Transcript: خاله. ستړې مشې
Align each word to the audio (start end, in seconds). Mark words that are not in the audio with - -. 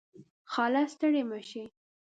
خاله. 0.51 0.81
ستړې 0.93 1.21
مشې 1.29 1.63